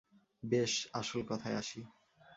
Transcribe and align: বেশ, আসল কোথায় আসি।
বেশ, 0.43 0.73
আসল 0.93 1.19
কোথায় 1.21 1.55
আসি। 1.55 1.81